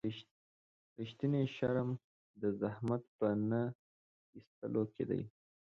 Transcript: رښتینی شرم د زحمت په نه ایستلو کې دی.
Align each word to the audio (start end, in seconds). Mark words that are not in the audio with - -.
رښتینی 0.99 1.43
شرم 1.55 1.89
د 2.41 2.43
زحمت 2.59 3.03
په 3.17 3.27
نه 3.49 3.61
ایستلو 4.35 4.83
کې 4.93 5.03
دی. 5.09 5.21